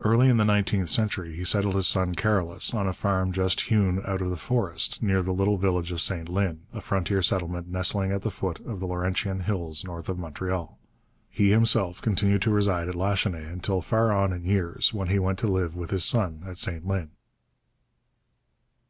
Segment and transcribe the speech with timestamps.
[0.00, 4.00] Early in the nineteenth century he settled his son Carolus on a farm just hewn
[4.06, 8.10] out of the forest, near the little village of St Lin, a frontier settlement nestling
[8.10, 10.78] at the foot of the Laurentian hills north of Montreal.
[11.28, 15.38] He himself continued to reside at Lachenaie until far on in years, when he went
[15.40, 17.10] to live with his son at St Lin.